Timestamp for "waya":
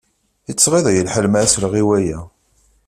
1.87-2.19